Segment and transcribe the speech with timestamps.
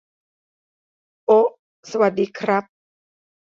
[1.25, 1.47] โอะ
[1.91, 2.63] สวัสดีครับ